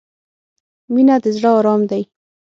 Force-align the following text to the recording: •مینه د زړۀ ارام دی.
•مینه 0.93 1.15
د 1.23 1.25
زړۀ 1.37 1.51
ارام 1.59 1.81
دی. 1.89 2.01